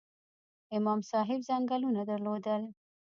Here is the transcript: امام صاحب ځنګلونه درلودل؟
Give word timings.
امام 0.77 0.99
صاحب 1.11 1.39
ځنګلونه 1.49 2.01
درلودل؟ 2.09 2.63